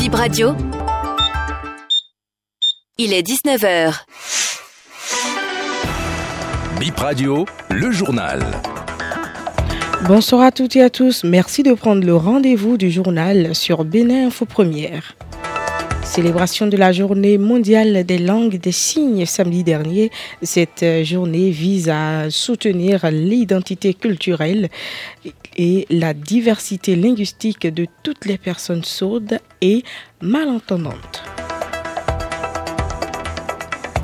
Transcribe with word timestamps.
Bip 0.00 0.14
Radio. 0.14 0.54
Il 2.96 3.12
est 3.12 3.20
19h. 3.20 4.00
Bip 6.80 6.96
Radio, 6.96 7.44
le 7.68 7.90
journal. 7.90 8.40
Bonsoir 10.08 10.40
à 10.40 10.52
toutes 10.52 10.74
et 10.76 10.82
à 10.82 10.88
tous. 10.88 11.22
Merci 11.22 11.62
de 11.62 11.74
prendre 11.74 12.02
le 12.02 12.16
rendez-vous 12.16 12.78
du 12.78 12.90
journal 12.90 13.54
sur 13.54 13.84
Bénin 13.84 14.28
Info 14.28 14.46
Première. 14.46 15.16
Célébration 16.10 16.66
de 16.66 16.76
la 16.76 16.90
journée 16.90 17.38
mondiale 17.38 18.02
des 18.02 18.18
langues 18.18 18.58
des 18.58 18.72
signes 18.72 19.26
samedi 19.26 19.62
dernier. 19.62 20.10
Cette 20.42 20.84
journée 21.04 21.50
vise 21.50 21.88
à 21.88 22.30
soutenir 22.30 23.08
l'identité 23.12 23.94
culturelle 23.94 24.70
et 25.56 25.86
la 25.88 26.12
diversité 26.12 26.96
linguistique 26.96 27.64
de 27.68 27.86
toutes 28.02 28.24
les 28.24 28.38
personnes 28.38 28.82
sourdes 28.82 29.38
et 29.60 29.84
malentendantes. 30.20 31.22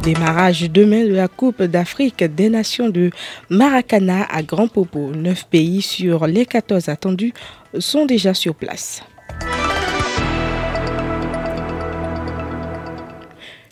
Démarrage 0.04 0.70
demain 0.70 1.04
de 1.06 1.12
la 1.14 1.26
Coupe 1.26 1.64
d'Afrique 1.64 2.22
des 2.22 2.50
Nations 2.50 2.88
de 2.88 3.10
Maracana 3.50 4.28
à 4.30 4.44
Grand 4.44 4.68
Popo. 4.68 5.10
Neuf 5.10 5.48
pays 5.50 5.82
sur 5.82 6.28
les 6.28 6.46
14 6.46 6.88
attendus 6.88 7.34
sont 7.80 8.06
déjà 8.06 8.32
sur 8.32 8.54
place. 8.54 9.02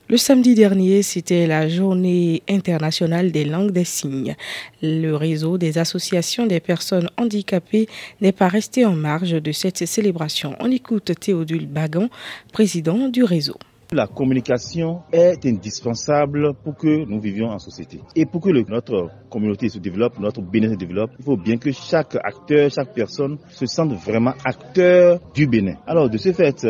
Le 0.07 0.19
samedi 0.19 0.55
dernier, 0.55 1.01
c'était 1.01 1.47
la 1.47 1.67
journée 1.67 2.43
internationale 2.47 3.33
des 3.33 3.47
langues 3.47 3.71
des 3.71 3.85
signes. 3.85 4.37
Le 4.83 5.13
réseau 5.13 5.57
des 5.57 5.79
associations 5.79 6.47
des 6.47 6.61
personnes 6.61 7.09
handicapées 7.17 7.89
n'est 8.21 8.33
pas 8.33 8.49
resté 8.49 8.85
en 8.85 8.93
marge 8.93 9.31
de 9.31 9.51
cette 9.51 9.87
célébration. 9.87 10.57
On 10.61 10.71
écoute 10.71 11.13
Théodule 11.19 11.67
Bagan, 11.67 12.11
président 12.53 13.09
du 13.09 13.25
réseau. 13.25 13.57
La 13.93 14.07
communication 14.07 15.01
est 15.11 15.47
indispensable 15.47 16.53
pour 16.63 16.77
que 16.77 17.07
nous 17.07 17.21
vivions 17.21 17.47
en 17.49 17.59
société. 17.59 18.01
Et 18.15 18.27
pour 18.27 18.43
que 18.43 18.51
notre 18.51 19.09
communauté 19.31 19.71
se 19.71 19.79
développe, 19.79 20.19
notre 20.19 20.43
Bénin 20.43 20.69
se 20.69 20.77
développe, 20.77 21.13
il 21.19 21.25
faut 21.25 21.39
bien 21.39 21.57
que 21.57 21.73
chaque 21.73 22.15
acteur, 22.17 22.71
chaque 22.71 22.93
personne 22.93 23.39
se 23.49 23.65
sente 23.65 23.93
vraiment 23.93 24.35
acteur 24.45 25.19
du 25.35 25.47
Bénin. 25.47 25.77
Alors 25.87 26.11
de 26.11 26.19
ce 26.19 26.31
fait, 26.33 26.67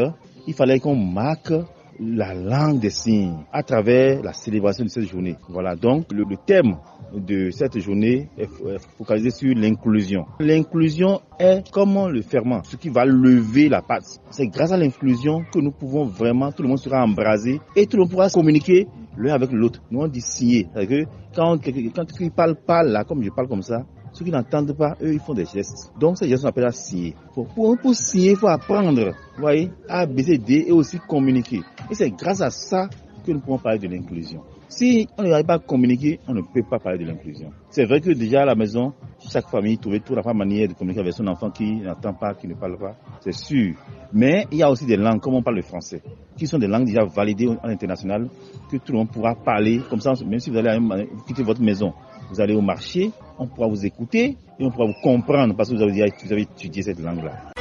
il 0.47 0.55
fallait 0.55 0.79
qu'on 0.79 0.95
marque 0.95 1.53
la 2.01 2.35
langue 2.35 2.81
des 2.81 2.91
signes 2.91 3.45
à 3.53 3.63
travers 3.63 4.23
la 4.23 4.33
célébration 4.33 4.85
de 4.85 4.89
cette 4.91 5.09
journée. 5.09 5.37
Voilà, 5.49 5.77
donc 5.77 6.13
le, 6.13 6.25
thème 6.47 6.77
de 7.15 7.51
cette 7.51 7.79
journée 7.79 8.29
est 8.39 8.49
focalisé 8.99 9.31
sur 9.31 9.55
l'inclusion. 9.55 10.25
L'inclusion 10.41 11.21
est 11.39 11.71
comme 11.71 12.09
le 12.09 12.23
ferment, 12.23 12.63
ce 12.65 12.77
qui 12.77 12.89
va 12.89 13.05
lever 13.05 13.69
la 13.69 13.83
pâte. 13.83 14.21
C'est 14.31 14.47
grâce 14.49 14.73
à 14.73 14.77
l'inclusion 14.77 15.45
que 15.53 15.59
nous 15.59 15.71
pouvons 15.73 16.05
vraiment, 16.05 16.51
tout 16.53 16.63
le 16.63 16.69
monde 16.69 16.79
sera 16.79 17.03
embrasé 17.05 17.61
et 17.77 17.87
tout 17.87 17.97
le 17.97 18.03
monde 18.03 18.11
pourra 18.11 18.31
communiquer 18.31 18.87
l'un 19.17 19.35
avec 19.35 19.51
l'autre. 19.53 19.81
Nous 19.91 20.01
on 20.01 20.09
dit 20.09 20.21
signer. 20.21 20.69
Que 20.75 21.05
quand, 21.35 21.59
quand 21.95 22.05
tu 22.05 22.31
parles 22.31 22.57
pas 22.57 22.83
là, 22.83 23.05
comme 23.05 23.23
je 23.23 23.31
parle 23.31 23.49
comme 23.49 23.63
ça, 23.63 23.85
ceux 24.15 24.25
qui 24.25 24.31
n'entendent 24.31 24.73
pas, 24.77 24.97
eux, 25.03 25.13
ils 25.13 25.19
font 25.19 25.35
des 25.35 25.45
gestes. 25.45 25.93
Donc, 25.99 26.19
ces 26.19 26.29
gestes, 26.29 26.45
on 26.45 26.49
appelle 26.49 26.67
à 26.67 26.71
signer. 26.73 27.17
Pour, 27.35 27.49
pour, 27.49 27.95
signer, 27.95 28.31
il 28.31 28.37
faut 28.37 28.47
apprendre, 28.47 29.13
vous 29.37 29.41
voyez, 29.41 29.73
C, 30.19 30.39
D 30.39 30.67
et 30.69 30.73
aussi 30.73 30.99
communiquer. 31.01 31.63
Et 31.91 31.95
c'est 31.95 32.11
grâce 32.11 32.41
à 32.41 32.51
ça 32.51 32.89
que 33.27 33.33
nous 33.33 33.41
pouvons 33.41 33.59
parler 33.59 33.81
de 33.81 33.89
l'inclusion. 33.89 34.43
Si 34.69 35.09
on 35.19 35.23
n'arrive 35.23 35.47
pas 35.47 35.55
à 35.55 35.59
communiquer, 35.59 36.21
on 36.27 36.35
ne 36.35 36.41
peut 36.41 36.63
pas 36.69 36.79
parler 36.79 36.99
de 36.99 37.05
l'inclusion. 37.05 37.51
C'est 37.71 37.85
vrai 37.85 38.01
que 38.01 38.11
déjà 38.11 38.43
à 38.43 38.45
la 38.45 38.55
maison, 38.55 38.93
chaque 39.31 39.49
famille 39.49 39.79
trouvait 39.79 40.01
toute 40.01 40.17
la 40.17 40.35
manière 40.35 40.69
de 40.69 40.75
communiquer 40.75 41.01
avec 41.01 41.13
son 41.13 41.27
enfant 41.27 41.51
qui 41.51 41.77
n'entend 41.77 42.15
pas, 42.15 42.35
qui 42.35 42.49
ne 42.49 42.55
parle 42.55 42.79
pas. 42.79 42.97
C'est 43.21 43.33
sûr. 43.35 43.75
Mais 44.13 44.47
il 44.51 44.59
y 44.59 44.63
a 44.63 44.71
aussi 44.71 44.87
des 44.87 44.97
langues, 44.97 45.21
comme 45.21 45.35
on 45.35 45.43
parle 45.43 45.57
le 45.57 45.63
français, 45.63 46.03
qui 46.37 46.47
sont 46.47 46.59
des 46.59 46.67
langues 46.67 46.87
déjà 46.87 47.05
validées 47.05 47.51
à 47.63 47.69
l'international, 47.69 48.29
que 48.71 48.77
tout 48.79 48.93
le 48.93 48.99
monde 48.99 49.11
pourra 49.11 49.35
parler. 49.35 49.81
Comme 49.89 50.01
ça, 50.01 50.13
même 50.27 50.41
si 50.41 50.51
vous 50.51 50.57
allez 50.57 50.79
quitter 51.27 51.43
votre 51.43 51.63
maison, 51.63 51.93
vous 52.31 52.41
allez 52.41 52.55
au 52.55 52.63
marché, 52.63 53.11
on 53.39 53.47
pourra 53.47 53.69
vous 53.69 53.85
écouter 53.87 54.37
et 54.59 54.65
on 54.65 54.71
pourra 54.71 54.87
vous 54.87 55.01
comprendre 55.03 55.55
parce 55.57 55.71
que 55.71 55.75
vous 55.77 55.83
avez, 55.83 55.93
vous 56.25 56.33
avez 56.33 56.43
étudié 56.43 56.83
cette 56.83 57.01
langue-là. 57.01 57.54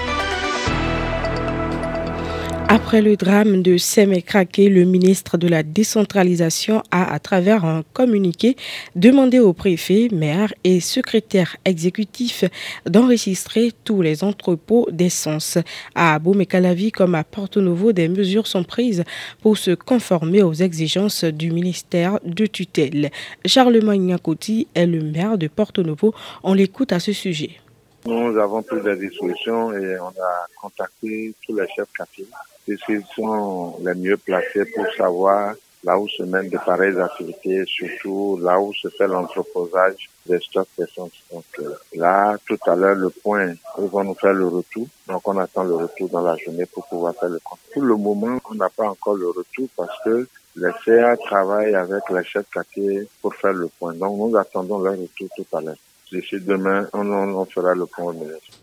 Après 2.69 3.01
le 3.01 3.15
drame 3.17 3.61
de 3.61 3.77
Sémécraqué, 3.77 4.67
le 4.69 4.83
ministre 4.85 5.37
de 5.37 5.47
la 5.47 5.63
décentralisation 5.63 6.81
a, 6.91 7.13
à 7.13 7.19
travers 7.19 7.65
un 7.65 7.83
communiqué, 7.93 8.55
demandé 8.95 9.39
aux 9.39 9.53
préfets, 9.53 10.07
maires 10.11 10.53
et 10.63 10.79
secrétaires 10.79 11.55
exécutifs 11.65 12.45
d'enregistrer 12.85 13.71
tous 13.83 14.01
les 14.01 14.23
entrepôts 14.23 14.87
d'essence. 14.91 15.57
À 15.93 16.15
Abomey-Calavi 16.15 16.91
comme 16.91 17.15
à 17.15 17.23
Porto 17.23 17.61
Novo, 17.61 17.91
des 17.91 18.07
mesures 18.07 18.47
sont 18.47 18.63
prises 18.63 19.03
pour 19.41 19.57
se 19.57 19.71
conformer 19.71 20.41
aux 20.41 20.53
exigences 20.53 21.25
du 21.25 21.51
ministère 21.51 22.19
de 22.23 22.45
tutelle. 22.45 23.11
Charlemagne 23.45 24.01
Nyakoti 24.07 24.67
est 24.73 24.87
le 24.87 25.01
maire 25.01 25.37
de 25.37 25.47
Porto 25.47 25.83
Novo. 25.83 26.13
On 26.43 26.53
l'écoute 26.53 26.91
à 26.91 26.99
ce 26.99 27.13
sujet. 27.13 27.51
Nous 28.05 28.37
avons 28.37 28.61
pris 28.63 28.81
des 28.81 28.97
dispositions 28.97 29.71
et 29.71 29.97
on 29.99 30.07
a 30.07 30.47
contacté 30.59 31.33
tous 31.45 31.55
les 31.55 31.65
chefs 31.73 31.87
quartiers 32.65 32.77
puisqu'ils 32.77 33.15
sont 33.15 33.77
les 33.83 33.95
mieux 33.95 34.17
placés 34.17 34.65
pour 34.73 34.85
savoir 34.97 35.55
là 35.83 35.99
où 35.99 36.07
se 36.07 36.23
mènent 36.23 36.49
de 36.49 36.57
pareilles 36.57 36.99
activités, 36.99 37.63
surtout 37.65 38.39
là 38.41 38.59
où 38.59 38.73
se 38.73 38.87
fait 38.87 39.07
l'entreposage 39.07 40.09
des 40.25 40.39
stocks 40.39 40.67
d'essence. 40.77 41.11
Donc 41.31 41.43
euh, 41.59 41.73
là, 41.95 42.37
tout 42.45 42.57
à 42.65 42.75
l'heure, 42.75 42.95
le 42.95 43.09
point, 43.09 43.53
ils 43.77 43.85
vont 43.85 44.03
nous 44.03 44.13
faire 44.13 44.33
le 44.33 44.47
retour. 44.47 44.87
Donc 45.07 45.27
on 45.27 45.37
attend 45.37 45.63
le 45.63 45.75
retour 45.75 46.09
dans 46.09 46.21
la 46.21 46.37
journée 46.37 46.65
pour 46.65 46.87
pouvoir 46.87 47.13
faire 47.15 47.29
le 47.29 47.39
compte. 47.43 47.59
Pour 47.73 47.83
le 47.83 47.95
moment, 47.95 48.39
on 48.49 48.55
n'a 48.55 48.69
pas 48.69 48.87
encore 48.87 49.15
le 49.15 49.27
retour 49.27 49.67
parce 49.75 49.97
que 50.05 50.27
les 50.55 50.71
CA 50.85 51.17
travaillent 51.17 51.75
avec 51.75 52.03
les 52.09 52.23
chefs 52.23 52.49
quartiers 52.49 53.07
pour 53.21 53.35
faire 53.35 53.53
le 53.53 53.67
point. 53.67 53.93
Donc 53.93 54.17
nous 54.17 54.37
attendons 54.37 54.79
leur 54.79 54.93
retour 54.93 55.27
tout 55.35 55.57
à 55.57 55.61
l'heure. 55.61 55.75
D'ici 56.11 56.39
demain, 56.39 56.87
on, 56.93 57.11
on, 57.11 57.45
fera 57.45 57.73
le 57.73 57.87
point 57.87 58.05
au 58.05 58.13
ministre. 58.13 58.62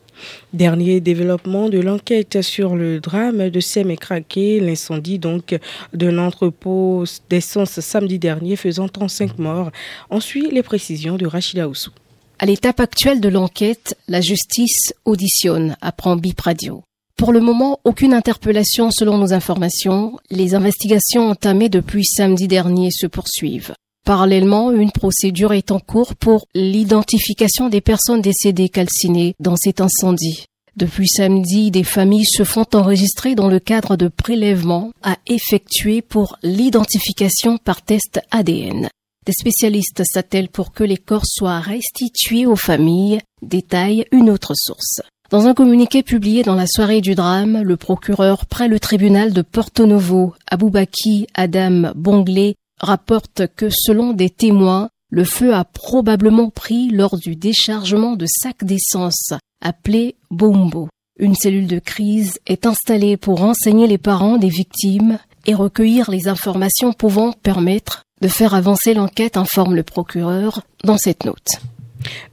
Dernier 0.53 1.01
développement 1.01 1.69
de 1.69 1.79
l'enquête 1.79 2.43
sur 2.43 2.77
le 2.77 3.01
drame 3.01 3.51
de 3.51 3.61
Sémécraqué, 3.61 4.61
l'incendie 4.61 5.19
donc 5.19 5.59
de 5.93 6.07
l'entrepôt 6.09 7.05
d'essence 7.29 7.81
samedi 7.81 8.19
dernier 8.19 8.57
faisant 8.57 8.89
35 8.89 9.39
morts. 9.39 9.71
On 10.11 10.21
suit 10.21 10.51
les 10.51 10.63
précisions 10.63 11.17
de 11.17 11.27
Rachida 11.27 11.69
Oussou. 11.69 11.91
À 12.39 12.47
l'étape 12.47 12.81
actuelle 12.81 13.21
de 13.21 13.29
l'enquête, 13.29 13.97
la 14.09 14.21
justice 14.21 14.95
auditionne, 15.05 15.77
apprend 15.83 16.17
Bip 16.17 16.41
Radio. 16.41 16.83
Pour 17.17 17.35
le 17.35 17.41
moment, 17.41 17.81
aucune 17.85 18.15
interpellation 18.15 18.91
selon 18.91 19.19
nos 19.19 19.35
informations. 19.35 20.19
Les 20.31 20.55
investigations 20.55 21.29
entamées 21.29 21.69
depuis 21.69 22.03
samedi 22.03 22.49
dernier 22.49 22.91
se 22.91 23.07
poursuivent. 23.07 23.75
Parallèlement, 24.05 24.73
une 24.73 24.91
procédure 24.91 25.53
est 25.53 25.71
en 25.71 25.79
cours 25.79 26.17
pour 26.17 26.47
l'identification 26.55 27.69
des 27.69 27.81
personnes 27.81 28.23
décédées 28.23 28.69
calcinées 28.69 29.35
dans 29.41 29.57
cet 29.57 29.81
incendie. 29.81 30.47
Depuis 30.77 31.09
samedi, 31.09 31.71
des 31.71 31.85
familles 31.85 32.27
se 32.27 32.45
font 32.45 32.67
enregistrer 32.75 33.35
dans 33.35 33.49
le 33.49 33.59
cadre 33.59 33.97
de 33.97 34.09
prélèvements 34.09 34.93
à 35.03 35.17
effectuer 35.27 36.01
pour 36.01 36.39
l'identification 36.43 37.59
par 37.59 37.83
test 37.83 38.21
ADN. 38.31 38.89
Des 39.27 39.33
spécialistes 39.33 40.03
s'attellent 40.05 40.49
pour 40.49 40.73
que 40.73 40.85
les 40.85 40.97
corps 40.97 41.27
soient 41.27 41.61
restitués 41.61 42.47
aux 42.47 42.57
familles, 42.57 43.21
détaille 43.43 44.07
une 44.13 44.31
autre 44.31 44.55
source. 44.55 45.03
Dans 45.31 45.47
un 45.47 45.55
communiqué 45.55 46.03
publié 46.03 46.43
dans 46.43 46.57
la 46.57 46.67
soirée 46.67 47.01
du 47.01 47.15
drame, 47.15 47.63
le 47.63 47.77
procureur 47.77 48.47
près 48.47 48.67
le 48.67 48.81
tribunal 48.81 49.33
de 49.33 49.43
Porto 49.43 49.87
Novo, 49.87 50.35
Aboubaki 50.51 51.29
Adam 51.35 51.93
Bonglé, 51.95 52.57
rapporte 52.81 53.43
que 53.55 53.69
selon 53.71 54.13
des 54.13 54.31
témoins, 54.31 54.91
le 55.11 55.25
feu 55.25 55.55
a 55.55 55.65
probablement 55.65 56.51
pris 56.51 56.91
lors 56.91 57.17
du 57.19 57.37
déchargement 57.37 58.17
de 58.17 58.27
sacs 58.27 58.65
d'essence 58.65 59.33
appelé 59.61 60.17
Bombo. 60.31 60.89
Une 61.19 61.35
cellule 61.35 61.67
de 61.67 61.79
crise 61.79 62.39
est 62.47 62.65
installée 62.65 63.17
pour 63.17 63.41
renseigner 63.41 63.87
les 63.87 63.99
parents 63.99 64.39
des 64.39 64.49
victimes 64.49 65.19
et 65.47 65.55
recueillir 65.55 66.11
les 66.11 66.29
informations 66.29 66.93
pouvant 66.93 67.33
permettre 67.33 68.05
de 68.23 68.29
faire 68.29 68.55
avancer 68.55 68.95
l'enquête, 68.95 69.37
informe 69.37 69.75
le 69.75 69.83
procureur 69.83 70.63
dans 70.85 70.99
cette 70.99 71.25
note. 71.25 71.61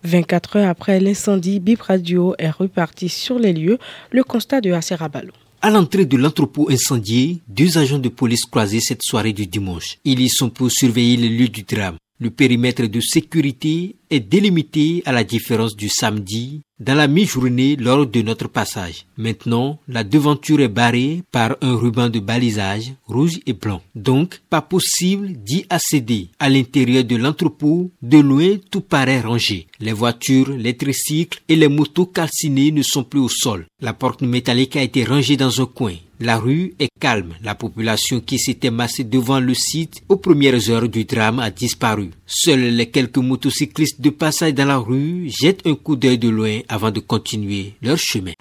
24 0.04 0.58
heures 0.58 0.70
après 0.70 1.00
l'incendie, 1.00 1.60
Bip 1.60 1.82
Radio 1.82 2.36
est 2.38 2.50
reparti 2.50 3.10
sur 3.10 3.40
les 3.40 3.54
lieux. 3.54 3.80
Le 4.12 4.24
constat 4.24 4.62
de 4.62 4.72
Aserabalo. 4.72 5.34
À 5.60 5.72
l'entrée 5.72 6.06
de 6.06 6.18
l'entrepôt 6.18 6.70
incendié, 6.70 7.40
deux 7.48 7.80
agents 7.80 7.98
de 7.98 8.10
police 8.10 8.46
croisaient 8.46 8.80
cette 8.80 9.02
soirée 9.02 9.34
du 9.34 9.48
dimanche. 9.48 9.98
Ils 10.06 10.20
y 10.22 10.30
sont 10.30 10.52
pour 10.52 10.72
surveiller 10.72 11.18
le 11.18 11.36
lieu 11.36 11.48
du 11.48 11.64
drame. 11.64 11.98
Le 12.20 12.32
périmètre 12.32 12.88
de 12.88 13.00
sécurité 13.00 13.96
est 14.10 14.20
délimité 14.20 15.04
à 15.06 15.12
la 15.12 15.24
différence 15.24 15.76
du 15.76 15.88
samedi 15.88 16.62
dans 16.80 16.96
la 16.96 17.08
mi-journée 17.08 17.76
lors 17.76 18.06
de 18.08 18.22
notre 18.22 18.48
passage. 18.48 19.06
Maintenant, 19.18 19.80
la 19.88 20.04
devanture 20.04 20.60
est 20.62 20.68
barrée 20.68 21.22
par 21.32 21.58
un 21.62 21.76
ruban 21.76 22.10
de 22.10 22.20
balisage 22.20 22.94
rouge 23.06 23.40
et 23.46 23.54
blanc. 23.54 23.82
Donc, 23.96 24.42
pas 24.50 24.62
possible 24.62 25.34
d'y 25.34 25.66
accéder. 25.70 26.30
À 26.40 26.50
l'intérieur 26.50 27.04
de 27.04 27.16
l'entrepôt, 27.16 27.92
de 28.02 28.18
loin, 28.20 28.58
tout 28.72 28.82
paraît 28.82 29.22
rangé. 29.22 29.68
Les 29.80 29.94
voitures, 29.94 30.50
les 30.50 30.76
tricycles 30.76 31.42
et 31.48 31.56
les 31.56 31.68
motos 31.68 32.08
calcinées 32.08 32.72
ne 32.72 32.82
sont 32.82 33.04
plus 33.04 33.20
au 33.20 33.30
sol. 33.30 33.68
La 33.82 33.94
porte 33.94 34.22
métallique 34.22 34.76
a 34.76 34.84
été 34.84 35.04
rangée 35.04 35.38
dans 35.38 35.62
un 35.62 35.66
coin. 35.66 35.94
La 36.20 36.38
rue 36.38 36.74
est 36.80 36.90
calme. 37.00 37.34
La 37.44 37.54
population 37.54 38.20
qui 38.20 38.40
s'était 38.40 38.72
massée 38.72 39.04
devant 39.04 39.40
le 39.40 39.54
site 39.54 40.02
aux 40.10 40.18
premières 40.18 40.70
heures 40.72 40.90
du 40.90 41.06
drame 41.06 41.40
a 41.40 41.52
disparu. 41.52 42.10
Seuls 42.26 42.76
les 42.76 42.88
quelques 42.88 43.18
motocyclistes 43.18 44.02
de 44.02 44.10
passage 44.10 44.56
dans 44.56 44.66
la 44.66 44.78
rue 44.78 45.30
jettent 45.30 45.68
un 45.68 45.76
coup 45.76 45.96
d'œil 45.96 46.18
de 46.18 46.30
loin 46.30 46.60
avant 46.70 46.90
de 46.90 47.00
continuer 47.02 47.74
leur 47.84 48.00
chemin. 48.00 48.34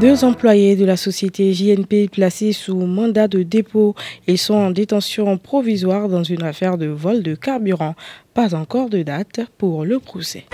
Deux 0.00 0.24
employés 0.24 0.74
de 0.74 0.84
la 0.84 0.96
société 0.96 1.54
JNP 1.54 2.08
placés 2.10 2.52
sous 2.52 2.76
mandat 2.76 3.28
de 3.28 3.44
dépôt. 3.44 3.94
Ils 4.26 4.36
sont 4.36 4.54
en 4.54 4.70
détention 4.70 5.38
provisoire 5.38 6.08
dans 6.08 6.24
une 6.24 6.42
affaire 6.42 6.76
de 6.76 6.86
vol 6.86 7.22
de 7.22 7.34
carburant. 7.34 7.94
Pas 8.34 8.54
encore 8.54 8.90
de 8.90 9.02
date 9.02 9.40
pour 9.56 9.84
le 9.84 10.00
procès. 10.00 10.44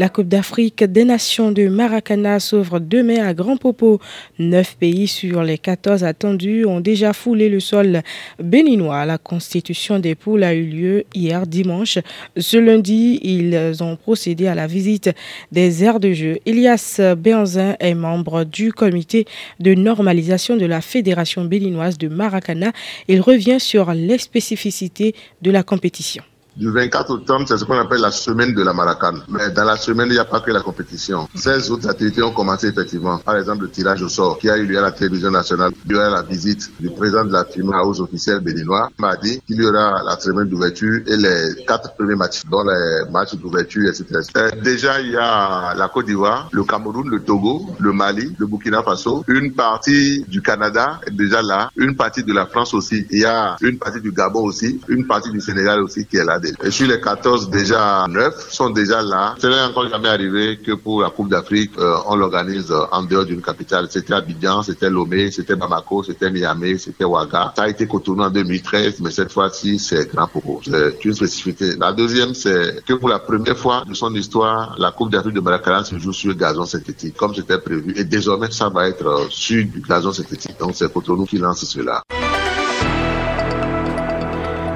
La 0.00 0.08
Coupe 0.08 0.28
d'Afrique 0.28 0.82
des 0.82 1.04
Nations 1.04 1.52
de 1.52 1.68
Maracana 1.68 2.40
s'ouvre 2.40 2.78
demain 2.78 3.22
à 3.22 3.34
Grand 3.34 3.58
Popo. 3.58 4.00
Neuf 4.38 4.78
pays 4.80 5.06
sur 5.06 5.42
les 5.42 5.58
14 5.58 6.04
attendus 6.04 6.64
ont 6.64 6.80
déjà 6.80 7.12
foulé 7.12 7.50
le 7.50 7.60
sol 7.60 8.00
béninois. 8.42 9.04
La 9.04 9.18
constitution 9.18 9.98
des 9.98 10.14
poules 10.14 10.42
a 10.42 10.54
eu 10.54 10.64
lieu 10.64 11.04
hier 11.14 11.46
dimanche. 11.46 11.98
Ce 12.38 12.56
lundi, 12.56 13.20
ils 13.22 13.82
ont 13.82 13.96
procédé 13.96 14.46
à 14.46 14.54
la 14.54 14.66
visite 14.66 15.10
des 15.52 15.84
aires 15.84 16.00
de 16.00 16.14
jeu. 16.14 16.38
Elias 16.46 16.98
Benzin 17.18 17.76
est 17.78 17.92
membre 17.92 18.44
du 18.44 18.72
comité 18.72 19.26
de 19.58 19.74
normalisation 19.74 20.56
de 20.56 20.64
la 20.64 20.80
Fédération 20.80 21.44
béninoise 21.44 21.98
de 21.98 22.08
Maracana. 22.08 22.72
Il 23.06 23.20
revient 23.20 23.60
sur 23.60 23.92
les 23.92 24.16
spécificités 24.16 25.14
de 25.42 25.50
la 25.50 25.62
compétition. 25.62 26.22
Du 26.56 26.70
24 26.70 27.10
octobre, 27.10 27.44
c'est 27.46 27.56
ce 27.58 27.64
qu'on 27.64 27.78
appelle 27.78 28.00
la 28.00 28.10
semaine 28.10 28.54
de 28.54 28.62
la 28.62 28.72
Maracane. 28.72 29.22
Mais 29.28 29.50
dans 29.50 29.64
la 29.64 29.76
semaine, 29.76 30.08
il 30.08 30.12
n'y 30.14 30.18
a 30.18 30.24
pas 30.24 30.40
que 30.40 30.50
la 30.50 30.60
compétition. 30.60 31.28
16 31.34 31.70
autres 31.70 31.88
activités 31.88 32.22
ont 32.22 32.32
commencé 32.32 32.68
effectivement. 32.68 33.18
Par 33.18 33.36
exemple, 33.36 33.62
le 33.62 33.70
tirage 33.70 34.02
au 34.02 34.08
sort 34.08 34.38
qui 34.38 34.50
a 34.50 34.56
eu 34.58 34.66
lieu 34.66 34.78
à 34.78 34.82
la 34.82 34.92
télévision 34.92 35.30
nationale. 35.30 35.72
Aura 35.92 36.08
la 36.10 36.22
visite 36.22 36.70
du 36.80 36.90
président 36.90 37.24
de 37.24 37.32
la 37.32 37.44
FIMA 37.44 37.82
aux 37.82 38.00
officiels 38.00 38.40
béninois. 38.40 38.90
M'a 38.98 39.16
dit 39.16 39.40
qu'il 39.46 39.60
y 39.62 39.64
aura 39.66 40.02
la 40.04 40.18
semaine 40.18 40.48
d'ouverture 40.48 41.00
et 41.06 41.16
les 41.16 41.64
quatre 41.66 41.94
premiers 41.94 42.16
matchs, 42.16 42.42
dont 42.50 42.64
les 42.64 43.10
matchs 43.10 43.34
d'ouverture, 43.36 43.88
etc. 43.88 44.04
Euh, 44.36 44.50
déjà, 44.62 45.00
il 45.00 45.10
y 45.10 45.16
a 45.16 45.74
la 45.74 45.88
Côte 45.88 46.06
d'Ivoire, 46.06 46.48
le 46.52 46.64
Cameroun, 46.64 47.08
le 47.08 47.20
Togo, 47.20 47.66
le 47.78 47.92
Mali, 47.92 48.34
le 48.38 48.46
Burkina 48.46 48.82
Faso, 48.82 49.24
une 49.28 49.52
partie 49.52 50.24
du 50.28 50.42
Canada 50.42 51.00
est 51.06 51.10
déjà 51.10 51.42
là, 51.42 51.70
une 51.76 51.96
partie 51.96 52.24
de 52.24 52.32
la 52.32 52.46
France 52.46 52.74
aussi. 52.74 53.06
Il 53.10 53.20
y 53.20 53.24
a 53.24 53.56
une 53.60 53.78
partie 53.78 54.00
du 54.00 54.12
Gabon 54.12 54.42
aussi, 54.42 54.80
une 54.88 55.06
partie 55.06 55.30
du 55.30 55.40
Sénégal 55.40 55.80
aussi 55.80 56.06
qui 56.06 56.16
est 56.16 56.24
là. 56.24 56.39
Et 56.62 56.70
sur 56.70 56.88
les 56.88 57.00
14, 57.00 57.50
déjà 57.50 58.06
9 58.08 58.52
sont 58.52 58.70
déjà 58.70 59.02
là. 59.02 59.34
Ce 59.40 59.46
n'est 59.46 59.60
encore 59.60 59.88
jamais 59.88 60.08
arrivé 60.08 60.58
que 60.58 60.72
pour 60.72 61.02
la 61.02 61.10
Coupe 61.10 61.28
d'Afrique, 61.28 61.72
euh, 61.78 61.96
on 62.06 62.16
l'organise 62.16 62.70
euh, 62.70 62.84
en 62.92 63.02
dehors 63.02 63.24
d'une 63.24 63.42
capitale. 63.42 63.86
C'était 63.90 64.14
Abidjan, 64.14 64.62
c'était 64.62 64.90
Lomé, 64.90 65.30
c'était 65.30 65.56
Bamako, 65.56 66.02
c'était 66.02 66.30
Niamey, 66.30 66.78
c'était 66.78 67.04
Ouaga. 67.04 67.52
Ça 67.56 67.64
a 67.64 67.68
été 67.68 67.86
Cotonou 67.86 68.22
en 68.22 68.30
2013, 68.30 69.00
mais 69.00 69.10
cette 69.10 69.32
fois-ci, 69.32 69.78
c'est 69.78 70.12
Grand 70.12 70.26
Popo. 70.28 70.60
C'est 70.64 71.04
une 71.04 71.14
spécificité. 71.14 71.76
La 71.78 71.92
deuxième, 71.92 72.34
c'est 72.34 72.84
que 72.84 72.94
pour 72.94 73.08
la 73.08 73.18
première 73.18 73.56
fois 73.56 73.84
de 73.86 73.94
son 73.94 74.14
histoire, 74.14 74.76
la 74.78 74.92
Coupe 74.92 75.10
d'Afrique 75.10 75.34
de 75.34 75.40
Maracana 75.40 75.84
se 75.84 75.98
joue 75.98 76.12
sur 76.12 76.34
gazon 76.34 76.64
synthétique, 76.64 77.16
comme 77.16 77.34
c'était 77.34 77.58
prévu. 77.58 77.94
Et 77.96 78.04
désormais, 78.04 78.50
ça 78.50 78.68
va 78.68 78.88
être 78.88 79.06
euh, 79.06 79.26
sur 79.28 79.64
du 79.64 79.80
gazon 79.80 80.12
synthétique. 80.12 80.58
Donc, 80.58 80.72
c'est 80.74 80.92
Cotonou 80.92 81.24
qui 81.24 81.38
lance 81.38 81.64
cela. 81.64 82.02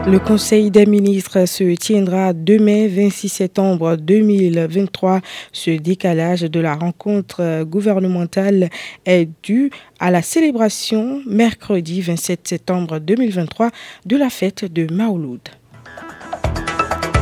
Le 0.06 0.18
Conseil 0.18 0.70
des 0.70 0.84
ministres 0.84 1.46
se 1.46 1.74
tiendra 1.76 2.34
demain 2.34 2.88
26 2.88 3.30
septembre 3.30 3.96
2023. 3.96 5.22
Ce 5.50 5.70
décalage 5.70 6.42
de 6.42 6.60
la 6.60 6.74
rencontre 6.74 7.64
gouvernementale 7.64 8.68
est 9.06 9.30
dû 9.42 9.70
à 9.98 10.10
la 10.10 10.20
célébration 10.20 11.22
mercredi 11.26 12.02
27 12.02 12.46
septembre 12.46 12.98
2023 12.98 13.70
de 14.04 14.16
la 14.18 14.28
fête 14.28 14.70
de 14.70 14.92
Maouloud. 14.92 15.40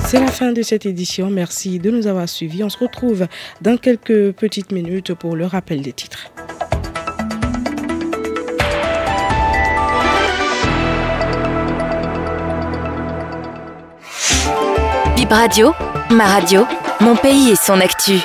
C'est 0.06 0.18
la 0.18 0.26
fin 0.26 0.52
de 0.52 0.62
cette 0.62 0.84
édition. 0.84 1.30
Merci 1.30 1.78
de 1.78 1.90
nous 1.90 2.08
avoir 2.08 2.28
suivis. 2.28 2.64
On 2.64 2.68
se 2.68 2.78
retrouve 2.78 3.28
dans 3.60 3.76
quelques 3.76 4.32
petites 4.32 4.72
minutes 4.72 5.14
pour 5.14 5.36
le 5.36 5.46
rappel 5.46 5.82
des 5.82 5.92
titres. 5.92 6.32
Radio, 15.32 15.72
ma 16.10 16.26
radio, 16.26 16.66
mon 17.00 17.16
pays 17.16 17.52
et 17.52 17.56
son 17.56 17.80
actu. 17.80 18.20